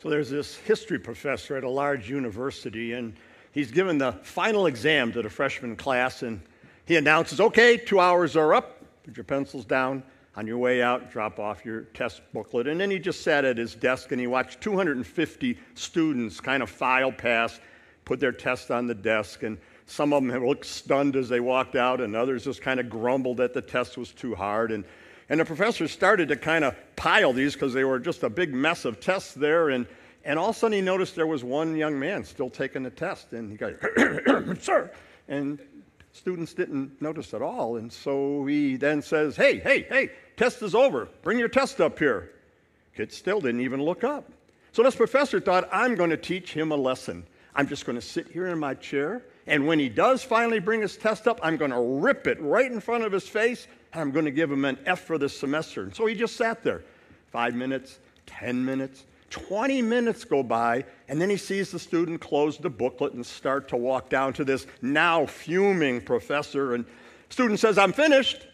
[0.00, 3.16] So there's this history professor at a large university, and
[3.50, 6.40] he's given the final exam to the freshman class, and
[6.84, 10.04] he announces, okay, two hours are up, put your pencils down.
[10.36, 12.68] On your way out, drop off your test booklet.
[12.68, 16.70] And then he just sat at his desk and he watched 250 students kind of
[16.70, 17.60] file past,
[18.04, 21.74] put their test on the desk, and some of them looked stunned as they walked
[21.74, 24.70] out, and others just kind of grumbled that the test was too hard.
[24.70, 24.84] And,
[25.28, 28.54] and the professor started to kind of pile these because they were just a big
[28.54, 29.68] mess of tests there.
[29.70, 29.86] And,
[30.24, 32.90] and all of a sudden he noticed there was one young man still taking the
[32.90, 33.32] test.
[33.32, 33.76] And he goes,
[34.64, 34.90] Sir.
[35.28, 35.58] And
[36.12, 37.76] students didn't notice at all.
[37.76, 41.08] And so he then says, Hey, hey, hey, test is over.
[41.22, 42.32] Bring your test up here.
[42.96, 44.32] Kid still didn't even look up.
[44.72, 47.26] So this professor thought, I'm going to teach him a lesson.
[47.54, 50.82] I'm just going to sit here in my chair, and when he does finally bring
[50.82, 54.00] his test up, I'm going to rip it right in front of his face, and
[54.00, 55.82] I'm going to give him an F for this semester.
[55.82, 56.84] And so he just sat there.
[57.30, 62.58] Five minutes, 10 minutes, 20 minutes go by, and then he sees the student close
[62.58, 66.74] the booklet and start to walk down to this now fuming professor.
[66.74, 66.84] And
[67.28, 68.46] student says, I'm finished.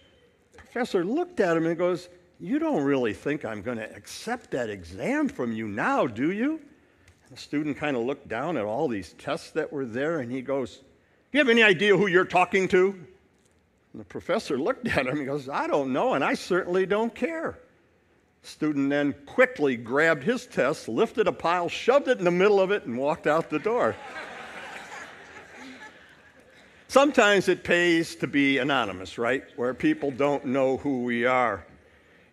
[0.56, 2.08] Professor looked at him and goes,
[2.40, 6.52] You don't really think I'm going to accept that exam from you now, do you?
[6.52, 10.32] And the student kind of looked down at all these tests that were there, and
[10.32, 10.82] he goes,
[11.34, 12.90] you have any idea who you're talking to?
[13.92, 17.14] And the professor looked at him and goes, I don't know, and I certainly don't
[17.14, 17.58] care.
[18.42, 22.70] Student then quickly grabbed his test, lifted a pile, shoved it in the middle of
[22.70, 23.96] it, and walked out the door.
[26.88, 29.42] Sometimes it pays to be anonymous, right?
[29.56, 31.66] Where people don't know who we are.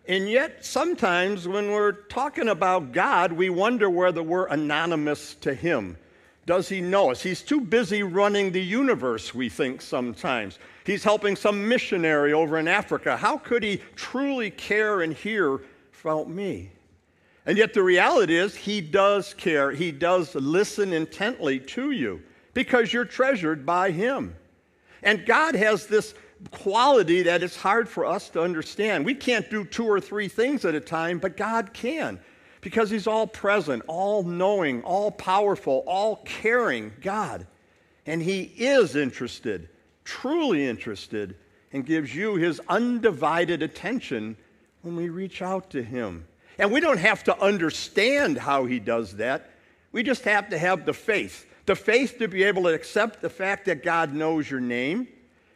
[0.07, 5.97] And yet, sometimes when we're talking about God, we wonder whether we're anonymous to Him.
[6.45, 7.21] Does He know us?
[7.21, 10.59] He's too busy running the universe, we think sometimes.
[10.85, 13.15] He's helping some missionary over in Africa.
[13.17, 15.61] How could He truly care and hear
[16.01, 16.71] about me.
[17.45, 19.71] And yet the reality is, He does care.
[19.71, 22.21] He does listen intently to you
[22.53, 24.35] because you're treasured by Him.
[25.03, 26.13] And God has this
[26.51, 29.05] quality that it's hard for us to understand.
[29.05, 32.19] We can't do two or three things at a time, but God can
[32.61, 37.47] because He's all present, all knowing, all powerful, all caring God.
[38.05, 39.69] And He is interested,
[40.05, 41.35] truly interested,
[41.73, 44.37] and gives you His undivided attention
[44.83, 46.25] when we reach out to Him.
[46.57, 49.49] And we don't have to understand how He does that.
[49.91, 51.47] We just have to have the faith.
[51.65, 55.07] The faith to be able to accept the fact that God knows your name,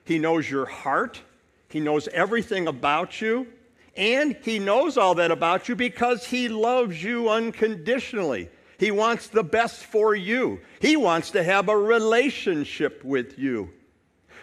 [0.03, 1.21] He knows your heart,
[1.69, 3.47] He knows everything about you,
[3.95, 8.50] and He knows all that about you because He loves you unconditionally.
[8.78, 10.59] He wants the best for you.
[10.79, 13.72] He wants to have a relationship with you.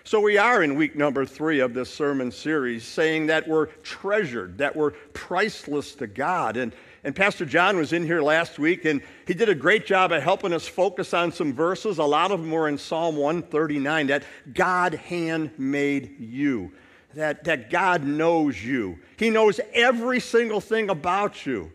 [0.04, 4.58] So we are in week number three of this sermon series saying that we're treasured,
[4.58, 6.56] that we're priceless to God.
[6.56, 6.74] And,
[7.04, 10.20] and Pastor John was in here last week and he did a great job of
[10.20, 11.98] helping us focus on some verses.
[11.98, 16.72] A lot of them were in Psalm 139 that God hand made you,
[17.14, 18.98] that, that God knows you.
[19.16, 21.70] He knows every single thing about you.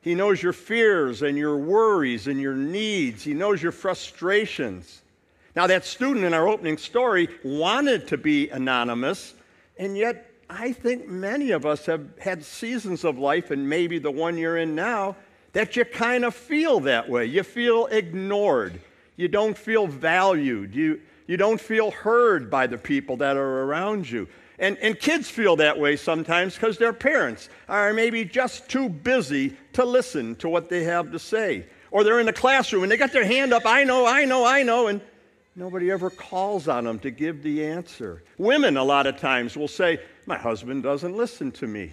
[0.00, 3.24] He knows your fears and your worries and your needs.
[3.24, 5.02] He knows your frustrations.
[5.56, 9.34] Now, that student in our opening story wanted to be anonymous,
[9.76, 14.10] and yet I think many of us have had seasons of life, and maybe the
[14.10, 15.16] one you're in now,
[15.52, 17.26] that you kind of feel that way.
[17.26, 18.80] You feel ignored.
[19.16, 20.74] You don't feel valued.
[20.74, 24.28] You, you don't feel heard by the people that are around you.
[24.58, 29.56] And, and kids feel that way sometimes because their parents are maybe just too busy
[29.74, 31.66] to listen to what they have to say.
[31.90, 34.44] Or they're in the classroom and they got their hand up, I know, I know,
[34.44, 35.00] I know, and
[35.58, 38.22] Nobody ever calls on them to give the answer.
[38.38, 41.82] Women, a lot of times, will say, My husband doesn't listen to me.
[41.82, 41.90] And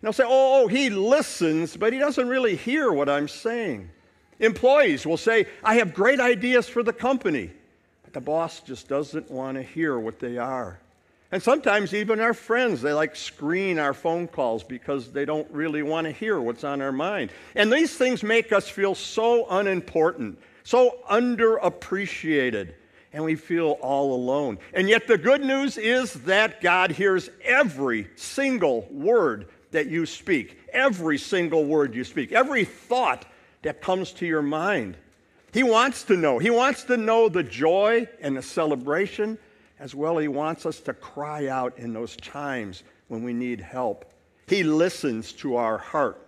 [0.00, 3.90] they'll say, oh, oh, he listens, but he doesn't really hear what I'm saying.
[4.38, 7.50] Employees will say, I have great ideas for the company,
[8.04, 10.78] but the boss just doesn't want to hear what they are.
[11.30, 15.82] And sometimes even our friends, they like screen our phone calls because they don't really
[15.82, 17.30] want to hear what's on our mind.
[17.54, 22.72] And these things make us feel so unimportant, so underappreciated
[23.12, 24.58] and we feel all alone.
[24.74, 30.58] And yet, the good news is that God hears every single word that you speak,
[30.72, 33.24] every single word you speak, every thought
[33.62, 34.96] that comes to your mind.
[35.52, 36.38] He wants to know.
[36.38, 39.38] He wants to know the joy and the celebration,
[39.78, 44.12] as well, He wants us to cry out in those times when we need help.
[44.46, 46.26] He listens to our heart.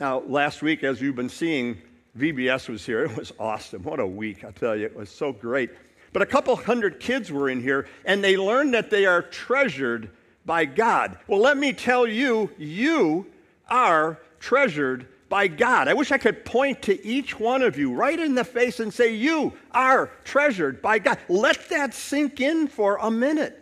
[0.00, 1.80] Now, last week, as you've been seeing,
[2.18, 3.04] VBS was here.
[3.10, 3.82] It was awesome.
[3.82, 4.86] What a week, I tell you.
[4.86, 5.70] It was so great.
[6.12, 10.10] But a couple hundred kids were in here, and they learned that they are treasured
[10.44, 11.18] by God.
[11.26, 13.26] Well, let me tell you, you
[13.68, 15.88] are treasured by God.
[15.88, 18.92] I wish I could point to each one of you right in the face and
[18.92, 21.16] say, You are treasured by God.
[21.26, 23.58] Let that sink in for a minute.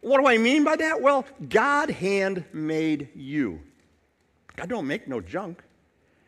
[0.00, 1.02] What do I mean by that?
[1.02, 3.62] Well, God hand made you.
[4.54, 5.60] God don't make no junk.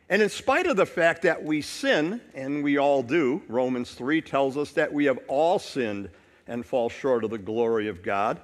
[0.09, 4.23] And in spite of the fact that we sin, and we all do, Romans 3
[4.23, 6.11] tells us that we have all sinned
[6.49, 8.41] and fall short of the glory of God.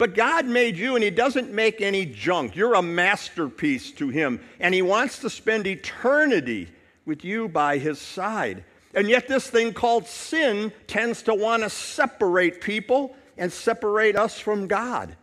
[0.00, 2.56] But God made you, and He doesn't make any junk.
[2.56, 6.70] You're a masterpiece to Him, and He wants to spend eternity
[7.04, 8.64] with you by His side.
[8.94, 14.40] And yet, this thing called sin tends to want to separate people and separate us
[14.40, 15.14] from God.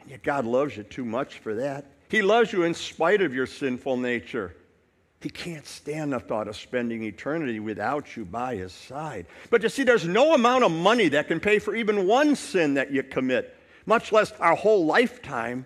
[0.00, 1.84] And yet, God loves you too much for that.
[2.08, 4.54] He loves you in spite of your sinful nature.
[5.20, 9.26] He can't stand the thought of spending eternity without you by his side.
[9.50, 12.74] But you see, there's no amount of money that can pay for even one sin
[12.74, 13.56] that you commit
[13.88, 15.64] much less our whole lifetime.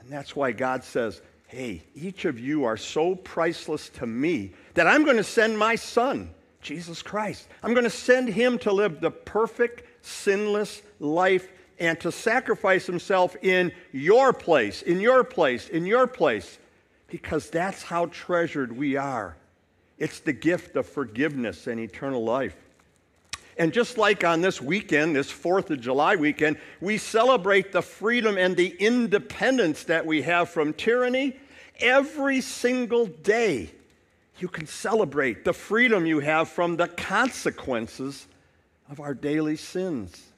[0.00, 4.86] And that's why God says, Hey, each of you are so priceless to me that
[4.86, 6.30] I'm going to send my son,
[6.60, 7.48] Jesus Christ.
[7.62, 11.48] I'm going to send him to live the perfect, sinless life
[11.78, 16.58] and to sacrifice himself in your place, in your place, in your place,
[17.08, 19.36] because that's how treasured we are.
[19.98, 22.56] It's the gift of forgiveness and eternal life.
[23.60, 28.38] And just like on this weekend, this 4th of July weekend, we celebrate the freedom
[28.38, 31.38] and the independence that we have from tyranny.
[31.78, 33.70] Every single day,
[34.38, 38.28] you can celebrate the freedom you have from the consequences
[38.90, 40.28] of our daily sins.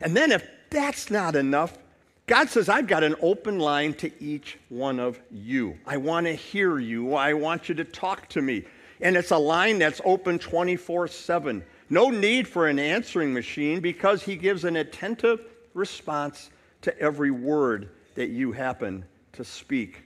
[0.00, 1.78] And then, if that's not enough,
[2.26, 5.78] God says, I've got an open line to each one of you.
[5.86, 7.14] I want to hear you.
[7.14, 8.64] I want you to talk to me.
[9.00, 11.64] And it's a line that's open 24 7.
[11.94, 15.40] No need for an answering machine because he gives an attentive
[15.74, 16.50] response
[16.82, 19.04] to every word that you happen
[19.34, 20.02] to speak.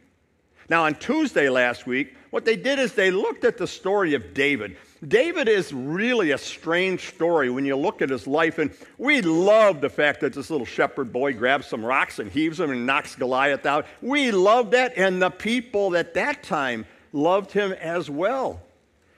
[0.69, 4.35] Now, on Tuesday last week, what they did is they looked at the story of
[4.35, 4.77] David.
[5.03, 9.81] David is really a strange story when you look at his life, and we love
[9.81, 13.15] the fact that this little shepherd boy grabs some rocks and heaves them and knocks
[13.15, 13.87] Goliath out.
[14.03, 18.61] We love that, and the people at that time loved him as well.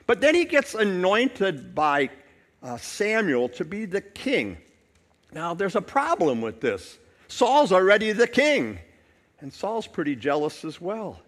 [0.06, 2.10] But then he gets anointed by
[2.62, 4.58] uh, Samuel to be the king.
[5.32, 6.98] Now, there's a problem with this.
[7.28, 8.78] Saul's already the king,
[9.40, 11.20] and Saul's pretty jealous as well.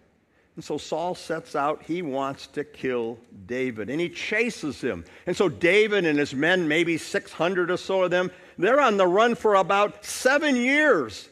[0.55, 5.03] And so Saul sets out, he wants to kill David, and he chases him.
[5.25, 9.07] And so David and his men, maybe 600 or so of them, they're on the
[9.07, 11.27] run for about seven years.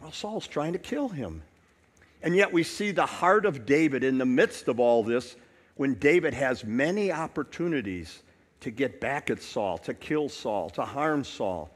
[0.00, 1.42] Well, Saul's trying to kill him.
[2.22, 5.34] And yet we see the heart of David in the midst of all this
[5.76, 8.22] when David has many opportunities
[8.60, 11.70] to get back at Saul, to kill Saul, to harm Saul.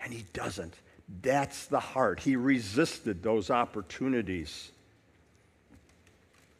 [0.00, 0.74] And he doesn't.
[1.22, 2.20] That's the heart.
[2.20, 4.70] He resisted those opportunities.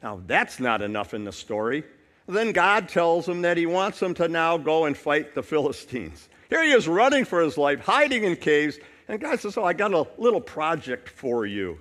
[0.03, 1.85] Now, that's not enough in the story.
[2.27, 6.29] Then God tells him that he wants him to now go and fight the Philistines.
[6.51, 8.79] Here he is running for his life, hiding in caves,
[9.09, 11.79] and God says, Oh, I got a little project for you.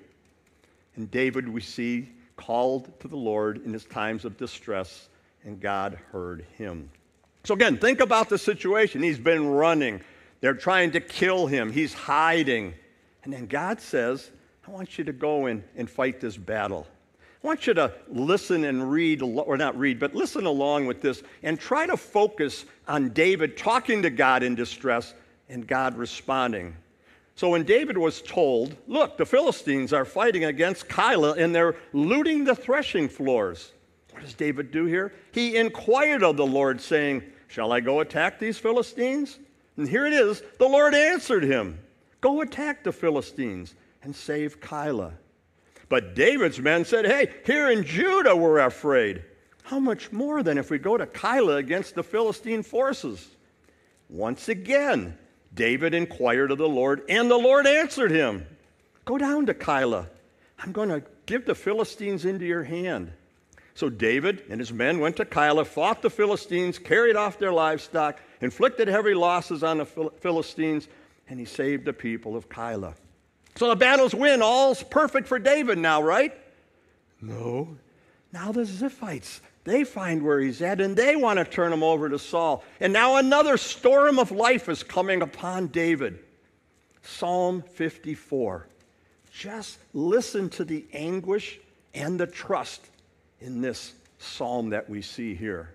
[0.95, 5.09] And David, we see, called to the Lord in his times of distress,
[5.43, 6.89] and God heard him.
[7.47, 9.01] So, again, think about the situation.
[9.01, 10.01] He's been running,
[10.41, 12.73] they're trying to kill him, he's hiding.
[13.23, 14.31] And then God says,
[14.67, 16.85] I want you to go in and fight this battle.
[17.41, 21.23] I want you to listen and read, or not read, but listen along with this
[21.41, 25.13] and try to focus on David talking to God in distress
[25.47, 26.75] and God responding.
[27.35, 32.43] So when David was told, Look, the Philistines are fighting against Keilah and they're looting
[32.43, 33.71] the threshing floors.
[34.11, 35.13] What does David do here?
[35.31, 39.39] He inquired of the Lord, saying, Shall I go attack these Philistines?
[39.77, 41.79] And here it is the Lord answered him
[42.21, 45.13] Go attack the Philistines and save Keilah.
[45.89, 49.23] But David's men said, Hey, here in Judah we're afraid.
[49.63, 53.27] How much more than if we go to Keilah against the Philistine forces?
[54.09, 55.17] Once again,
[55.53, 58.45] David inquired of the Lord, and the Lord answered him
[59.05, 60.07] Go down to Keilah.
[60.59, 63.11] I'm going to give the Philistines into your hand.
[63.77, 68.19] So David and his men went to Keilah, fought the Philistines, carried off their livestock,
[68.41, 70.87] inflicted heavy losses on the Philistines,
[71.29, 72.95] and he saved the people of Keilah.
[73.55, 74.41] So the battle's win.
[74.41, 76.35] All's perfect for David now, right?
[77.21, 77.77] No.
[78.33, 82.09] Now the Ziphites, they find where he's at and they want to turn him over
[82.09, 82.63] to Saul.
[82.79, 86.17] And now another storm of life is coming upon David.
[87.03, 88.65] Psalm 54.
[89.31, 91.59] Just listen to the anguish
[91.93, 92.89] and the trust
[93.39, 95.73] in this psalm that we see here.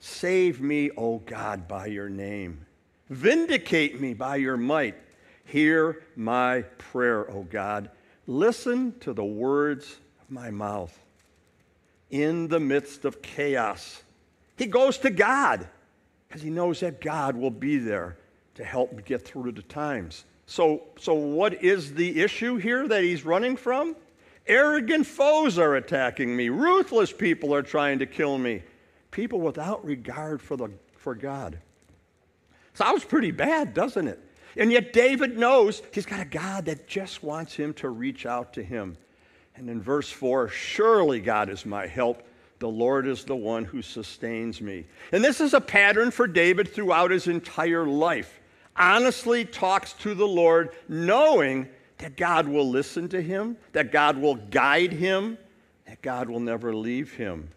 [0.00, 2.66] Save me, O God, by your name.
[3.10, 4.94] Vindicate me by your might.
[5.44, 7.90] Hear my prayer, O God.
[8.26, 10.96] Listen to the words of my mouth.
[12.10, 14.02] in the midst of chaos.
[14.56, 15.66] He goes to God
[16.26, 18.16] because he knows that God will be there
[18.54, 20.24] to help him get through the times.
[20.46, 23.94] So, so what is the issue here that he's running from?
[24.48, 26.48] Arrogant foes are attacking me.
[26.48, 28.62] Ruthless people are trying to kill me.
[29.10, 31.58] People without regard for, the, for God.
[32.74, 34.18] Sounds pretty bad, doesn't it?
[34.56, 38.54] And yet David knows he's got a God that just wants him to reach out
[38.54, 38.96] to him.
[39.54, 42.22] And in verse 4, surely God is my help.
[42.58, 44.86] The Lord is the one who sustains me.
[45.12, 48.40] And this is a pattern for David throughout his entire life.
[48.76, 54.36] Honestly talks to the Lord, knowing that God will listen to him, that God will
[54.36, 55.38] guide him,
[55.86, 57.48] that God will never leave him.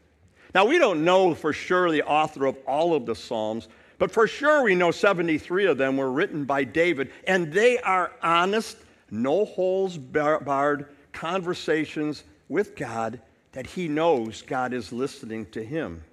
[0.54, 3.68] Now, we don't know for sure the author of all of the Psalms,
[3.98, 8.12] but for sure we know 73 of them were written by David, and they are
[8.22, 8.78] honest,
[9.10, 13.22] no holes barred conversations with God
[13.52, 16.04] that he knows God is listening to him.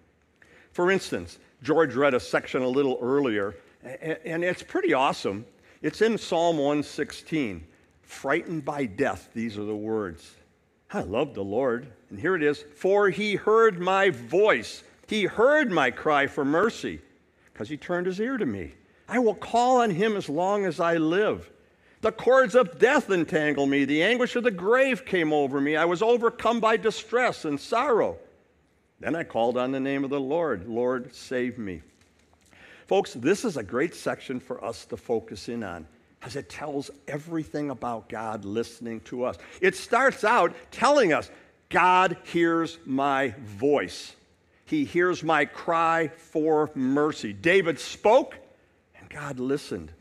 [0.73, 5.47] For instance, George read a section a little earlier, and it's pretty awesome.
[5.83, 7.65] It's in Psalm 116.
[8.09, 10.35] Frightened by death, these are the words.
[10.91, 11.93] I love the Lord.
[12.09, 17.01] And here it is For he heard my voice, he heard my cry for mercy,
[17.53, 18.73] because he turned his ear to me.
[19.09, 21.51] I will call on him as long as I live.
[22.01, 23.85] The cords of death entangle me.
[23.85, 25.77] The anguish of the grave came over me.
[25.77, 28.17] I was overcome by distress and sorrow.
[29.01, 30.67] Then I called on the name of the Lord.
[30.67, 31.83] Lord, save me.
[32.87, 35.87] Folks, this is a great section for us to focus in on
[36.19, 39.37] because it tells everything about God listening to us.
[39.61, 41.31] It starts out telling us
[41.69, 44.15] God hears my voice,
[44.65, 47.33] He hears my cry for mercy.
[47.33, 48.35] David spoke,
[48.99, 49.93] and God listened.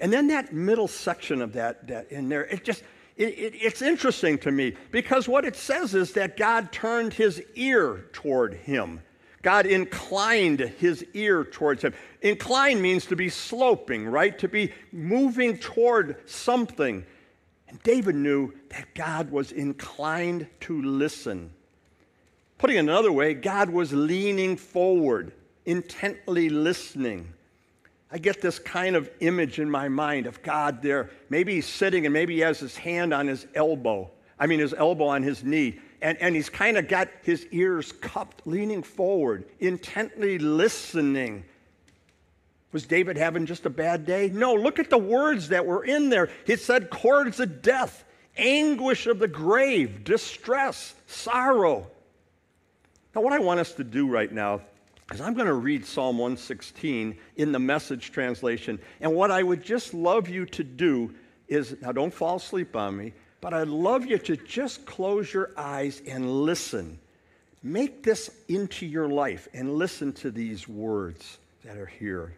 [0.00, 2.84] And then that middle section of that, that in there, it just,
[3.16, 7.42] it, it, it's interesting to me because what it says is that God turned his
[7.56, 9.00] ear toward him.
[9.42, 11.94] God inclined his ear towards him.
[12.22, 14.36] Incline means to be sloping, right?
[14.38, 17.04] To be moving toward something.
[17.68, 21.50] And David knew that God was inclined to listen.
[22.58, 25.32] Putting it another way, God was leaning forward,
[25.64, 27.32] intently listening.
[28.10, 31.10] I get this kind of image in my mind of God there.
[31.28, 34.10] Maybe he's sitting and maybe he has his hand on his elbow.
[34.38, 35.78] I mean, his elbow on his knee.
[36.00, 41.44] And, and he's kind of got his ears cupped, leaning forward, intently listening.
[42.72, 44.30] Was David having just a bad day?
[44.32, 46.30] No, look at the words that were in there.
[46.46, 48.04] He said, cords of death,
[48.36, 51.90] anguish of the grave, distress, sorrow.
[53.14, 54.60] Now, what I want us to do right now
[55.12, 58.78] is I'm going to read Psalm 116 in the message translation.
[59.00, 61.14] And what I would just love you to do
[61.48, 65.50] is now don't fall asleep on me, but I'd love you to just close your
[65.56, 66.98] eyes and listen.
[67.62, 72.34] Make this into your life and listen to these words that are here.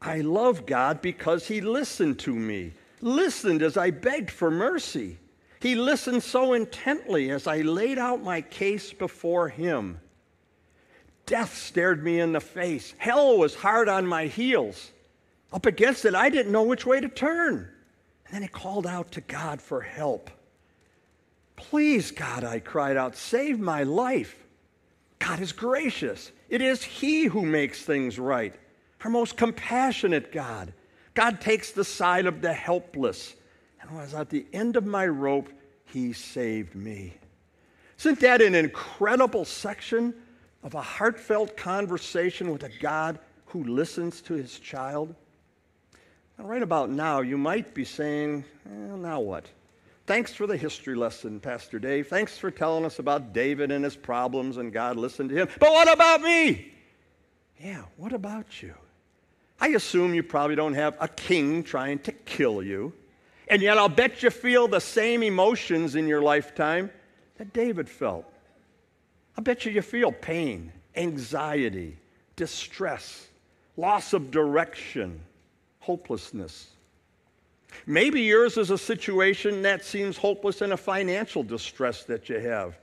[0.00, 5.18] I love God because He listened to me, listened as I begged for mercy.
[5.60, 9.98] He listened so intently as I laid out my case before Him.
[11.26, 12.94] Death stared me in the face.
[12.96, 14.92] Hell was hard on my heels.
[15.52, 17.68] Up against it, I didn't know which way to turn.
[18.28, 20.30] And then he called out to God for help.
[21.56, 24.44] Please, God, I cried out, save my life.
[25.18, 26.30] God is gracious.
[26.48, 28.54] It is He who makes things right.
[29.02, 30.72] Our most compassionate God.
[31.14, 33.34] God takes the side of the helpless.
[33.80, 35.48] And was at the end of my rope,
[35.86, 37.14] He saved me.
[37.98, 40.14] Isn't that an incredible section
[40.62, 45.14] of a heartfelt conversation with a God who listens to his child?
[46.38, 49.46] Right about now, you might be saying, well, now what?
[50.06, 52.06] Thanks for the history lesson, Pastor Dave.
[52.06, 55.48] Thanks for telling us about David and his problems and God listened to him.
[55.58, 56.72] But what about me?
[57.60, 58.74] Yeah, what about you?
[59.60, 62.92] I assume you probably don't have a king trying to kill you.
[63.48, 66.90] And yet I'll bet you feel the same emotions in your lifetime
[67.36, 68.24] that David felt.
[69.36, 71.98] I bet you you feel pain, anxiety,
[72.36, 73.26] distress,
[73.76, 75.20] loss of direction,
[75.88, 76.66] hopelessness.
[77.86, 82.78] Maybe yours is a situation that seems hopeless in a financial distress that you have.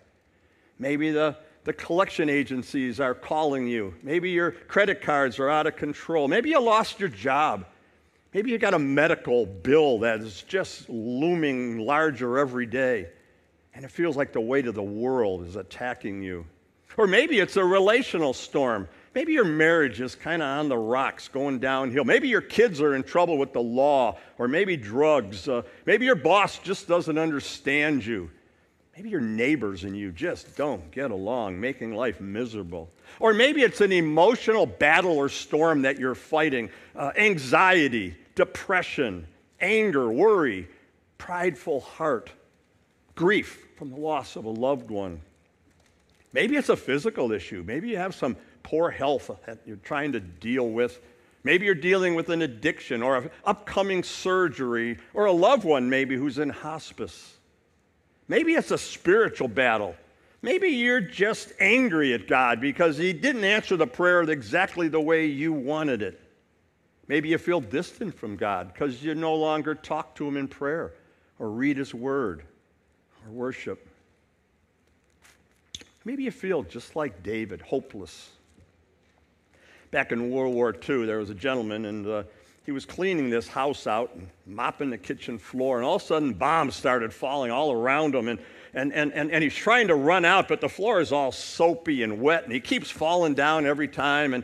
[0.80, 3.94] Maybe the, the collection agencies are calling you.
[4.02, 6.28] Maybe your credit cards are out of control.
[6.28, 7.68] Maybe you lost your job.
[8.34, 13.10] Maybe you got a medical bill that is just looming larger every day
[13.76, 16.44] and it feels like the weight of the world is attacking you.
[16.98, 18.88] Or maybe it's a relational storm.
[19.16, 22.04] Maybe your marriage is kind of on the rocks, going downhill.
[22.04, 25.48] Maybe your kids are in trouble with the law, or maybe drugs.
[25.48, 28.30] Uh, maybe your boss just doesn't understand you.
[28.94, 32.90] Maybe your neighbors and you just don't get along, making life miserable.
[33.20, 39.28] Or maybe it's an emotional battle or storm that you're fighting uh, anxiety, depression,
[39.62, 40.68] anger, worry,
[41.18, 42.32] prideful heart,
[43.16, 45.22] grief from the loss of a loved one.
[46.34, 47.64] Maybe it's a physical issue.
[47.66, 51.00] Maybe you have some poor health that you're trying to deal with.
[51.44, 56.16] Maybe you're dealing with an addiction or an upcoming surgery or a loved one, maybe,
[56.16, 57.38] who's in hospice.
[58.28, 59.96] Maybe it's a spiritual battle.
[60.42, 65.28] Maybe you're just angry at God because He didn't answer the prayer exactly the way
[65.28, 66.20] you wanted it.
[67.08, 70.94] Maybe you feel distant from God because you no longer talk to Him in prayer
[71.38, 72.44] or read His Word
[73.24, 73.88] or worship.
[76.04, 78.32] Maybe you feel just like David, hopeless.
[79.92, 82.24] Back in World War II, there was a gentleman, and uh,
[82.66, 86.06] he was cleaning this house out and mopping the kitchen floor, and all of a
[86.06, 88.28] sudden bombs started falling all around him.
[88.28, 88.40] And,
[88.74, 92.04] and, and, and, and he's trying to run out, but the floor is all soapy
[92.04, 94.34] and wet, and he keeps falling down every time.
[94.34, 94.44] And,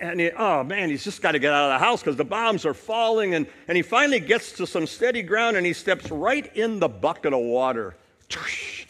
[0.00, 2.24] and he, oh man, he's just got to get out of the house because the
[2.24, 3.34] bombs are falling.
[3.34, 6.88] And, and he finally gets to some steady ground and he steps right in the
[6.88, 7.94] bucket of water.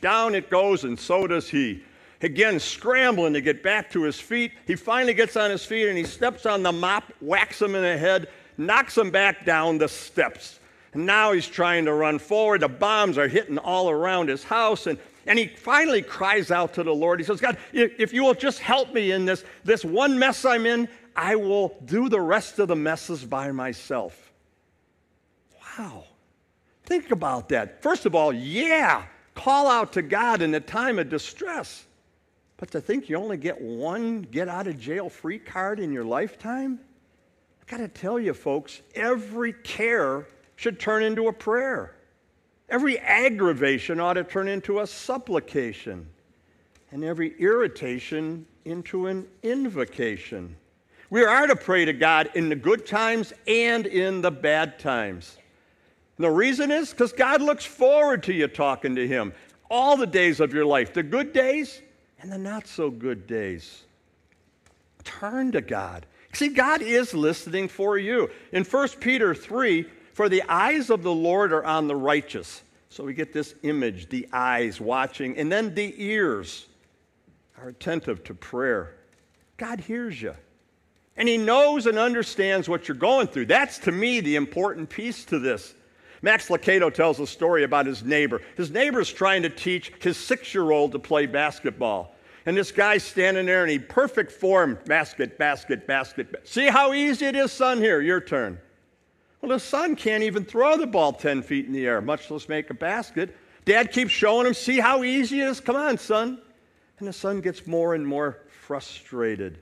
[0.01, 1.83] Down it goes, and so does he.
[2.23, 4.53] Again, scrambling to get back to his feet.
[4.67, 7.83] He finally gets on his feet and he steps on the mop, whacks him in
[7.83, 10.61] the head, knocks him back down the steps.
[10.93, 12.61] And now he's trying to run forward.
[12.61, 14.87] The bombs are hitting all around his house.
[14.87, 17.19] And, and he finally cries out to the Lord.
[17.19, 20.65] He says, God, if you will just help me in this, this one mess I'm
[20.65, 24.33] in, I will do the rest of the messes by myself.
[25.79, 26.05] Wow.
[26.85, 27.83] Think about that.
[27.83, 31.87] First of all, yeah, call out to God in a time of distress.
[32.63, 36.05] But to think you only get one get out of jail free card in your
[36.05, 36.79] lifetime?
[37.61, 41.97] I got to tell you, folks, every care should turn into a prayer.
[42.69, 46.07] Every aggravation ought to turn into a supplication,
[46.93, 50.55] and every irritation into an invocation.
[51.11, 55.37] We are to pray to God in the good times and in the bad times.
[56.17, 59.33] And the reason is because God looks forward to you talking to Him
[59.69, 61.83] all the days of your life, the good days
[62.23, 63.83] and the not so good days.
[65.05, 66.07] Turn to God.
[66.33, 68.31] See, God is listening for you.
[68.53, 72.63] In 1 Peter 3, for the eyes of the Lord are on the righteous.
[72.89, 76.67] So we get this image, the eyes watching, and then the ears
[77.61, 78.95] are attentive to prayer.
[79.57, 80.35] God hears you.
[81.17, 83.47] And He knows and understands what you're going through.
[83.47, 85.75] That's to me the important piece to this.
[86.23, 88.41] Max Lucado tells a story about his neighbor.
[88.57, 92.15] His neighbor is trying to teach his six year old to play basketball.
[92.47, 96.29] And this guy's standing there he perfect form basket, basket, basket.
[96.45, 97.79] See how easy it is, son?
[97.79, 98.59] Here, your turn.
[99.41, 102.49] Well, the son can't even throw the ball 10 feet in the air, much less
[102.49, 103.37] make a basket.
[103.65, 105.61] Dad keeps showing him, see how easy it is?
[105.61, 106.41] Come on, son.
[106.99, 109.59] And the son gets more and more frustrated.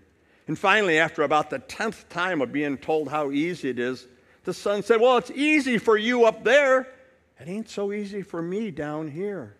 [0.46, 4.06] And finally, after about the 10th time of being told how easy it is,
[4.50, 6.88] the son said, Well, it's easy for you up there.
[7.38, 9.54] It ain't so easy for me down here.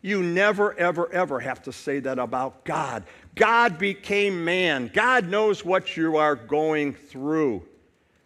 [0.00, 3.04] You never, ever, ever have to say that about God.
[3.34, 4.90] God became man.
[4.94, 7.62] God knows what you are going through.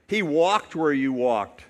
[0.06, 1.64] He walked where you walked,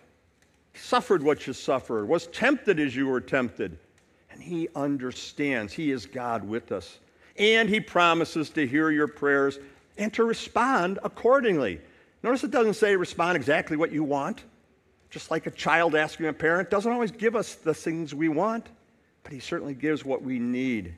[0.75, 3.79] suffered what you suffered, was tempted as you were tempted.
[4.31, 5.73] And He understands.
[5.73, 6.99] He is God with us.
[7.39, 9.59] And He promises to hear your prayers
[9.97, 11.81] and to respond accordingly.
[12.23, 14.45] Notice it doesn't say respond exactly what you want.
[15.11, 18.69] Just like a child asking a parent doesn't always give us the things we want
[19.23, 20.95] but He certainly gives what we need.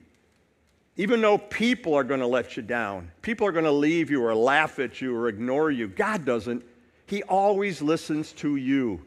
[0.97, 4.23] Even though people are going to let you down, people are going to leave you
[4.23, 6.63] or laugh at you or ignore you, God doesn't.
[7.07, 9.01] He always listens to you.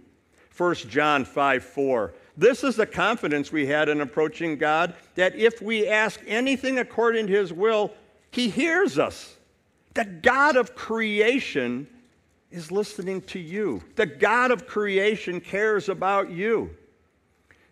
[0.57, 2.13] 1 John 5 4.
[2.37, 7.27] This is the confidence we had in approaching God that if we ask anything according
[7.27, 7.93] to His will,
[8.31, 9.35] He hears us.
[9.93, 11.87] The God of creation
[12.55, 13.83] is listening to you.
[13.95, 16.69] The God of creation cares about you.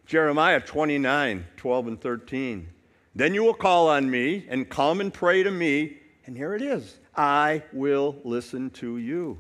[0.06, 2.68] Jeremiah 29 12 and 13.
[3.16, 6.62] Then you will call on me and come and pray to me, and here it
[6.62, 9.40] is I will listen to you.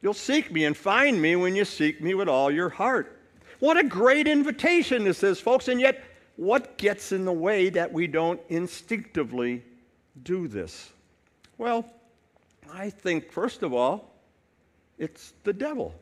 [0.00, 3.20] You'll seek me and find me when you seek me with all your heart.
[3.58, 6.02] What a great invitation this is, folks, and yet
[6.36, 9.62] what gets in the way that we don't instinctively
[10.22, 10.90] do this?
[11.58, 11.84] Well,
[12.72, 14.07] I think, first of all,
[14.98, 15.94] it's the devil.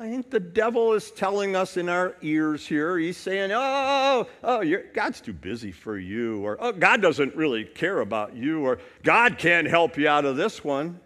[0.00, 4.64] I think the devil is telling us in our ears here, he's saying, oh, oh,
[4.94, 9.38] God's too busy for you, or oh, God doesn't really care about you, or God
[9.38, 11.00] can't help you out of this one.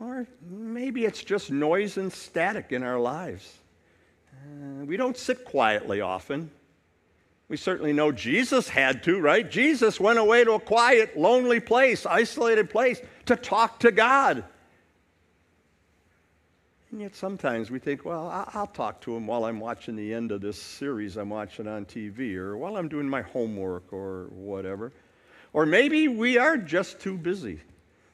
[0.00, 3.56] Or maybe it's just noise and static in our lives.
[4.32, 6.50] Uh, we don't sit quietly often.
[7.48, 9.48] We certainly know Jesus had to, right?
[9.48, 14.42] Jesus went away to a quiet, lonely place, isolated place to talk to God.
[16.92, 20.30] And yet sometimes we think, well, I'll talk to him while I'm watching the end
[20.30, 24.92] of this series I'm watching on TV or while I'm doing my homework or whatever.
[25.52, 27.60] Or maybe we are just too busy.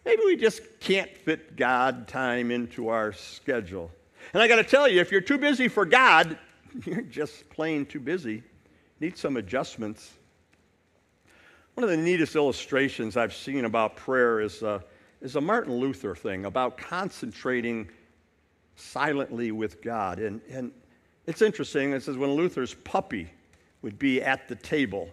[0.04, 3.90] Maybe we just can't fit God time into our schedule.
[4.32, 6.38] And I got to tell you, if you're too busy for God,
[6.87, 8.42] you're just plain too busy.
[9.00, 10.14] Need some adjustments.
[11.74, 14.80] One of the neatest illustrations I've seen about prayer is, uh,
[15.20, 17.88] is a Martin Luther thing about concentrating
[18.82, 20.18] silently with God.
[20.18, 20.72] And, and
[21.26, 21.92] it's interesting.
[21.92, 23.30] It says when Luther's puppy
[23.82, 25.08] would be at the table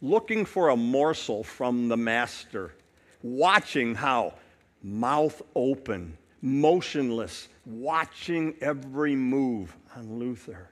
[0.00, 2.74] looking for a morsel from the master,
[3.22, 4.34] watching how
[4.82, 10.68] mouth open, motionless, watching every move on Luther.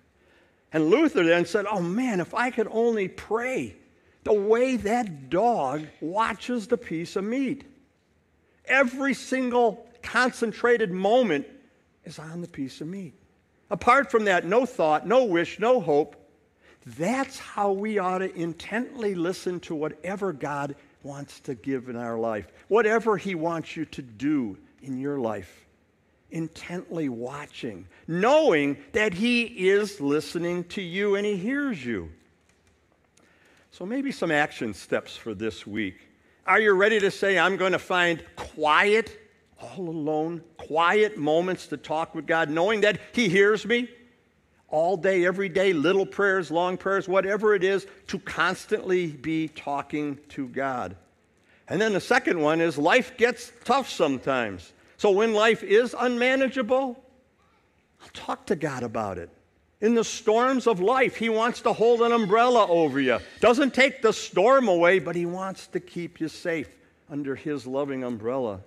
[0.72, 3.76] And Luther then said, Oh man, if I could only pray
[4.24, 7.64] the way that dog watches the piece of meat.
[8.66, 11.46] Every single concentrated moment
[12.04, 13.14] is on the piece of meat.
[13.70, 16.16] Apart from that, no thought, no wish, no hope.
[16.84, 22.18] That's how we ought to intently listen to whatever God wants to give in our
[22.18, 25.64] life, whatever He wants you to do in your life.
[26.30, 32.10] Intently watching, knowing that He is listening to you and He hears you.
[33.70, 35.96] So, maybe some action steps for this week.
[36.46, 39.18] Are you ready to say, I'm going to find quiet
[39.60, 43.90] all alone, quiet moments to talk with God, knowing that He hears me
[44.68, 50.18] all day, every day, little prayers, long prayers, whatever it is, to constantly be talking
[50.30, 50.96] to God.
[51.68, 54.72] And then the second one is life gets tough sometimes.
[54.96, 56.98] So when life is unmanageable,
[58.00, 59.28] I'll talk to God about it.
[59.82, 63.18] In the storms of life, He wants to hold an umbrella over you.
[63.40, 66.70] Doesn't take the storm away, but He wants to keep you safe
[67.11, 68.61] under His loving umbrella.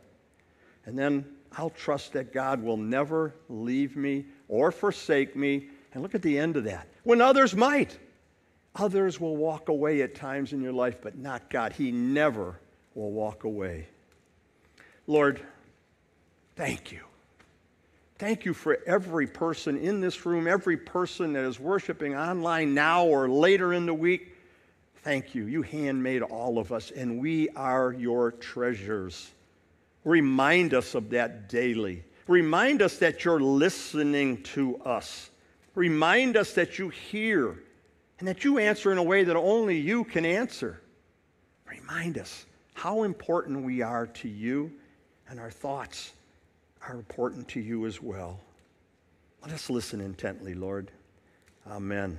[0.86, 1.26] And then
[1.58, 5.70] I'll trust that God will never leave me or forsake me.
[5.94, 6.88] And look at the end of that.
[7.04, 7.98] When others might,
[8.76, 11.72] others will walk away at times in your life, but not God.
[11.72, 12.60] He never
[12.96, 13.88] will walk away.
[15.08, 15.42] Lord,
[16.56, 17.02] thank you.
[18.18, 23.06] Thank you for every person in this room, every person that is worshiping online now
[23.06, 24.36] or later in the week.
[25.04, 25.46] Thank you.
[25.46, 29.32] You handmade all of us, and we are your treasures.
[30.06, 32.04] Remind us of that daily.
[32.28, 35.30] Remind us that you're listening to us.
[35.74, 37.62] Remind us that you hear
[38.20, 40.82] and that you answer in a way that only you can answer.
[41.68, 44.72] Remind us how important we are to you,
[45.28, 46.14] and our thoughts
[46.88, 48.40] are important to you as well.
[49.42, 50.92] Let us listen intently, Lord.
[51.68, 52.18] Amen.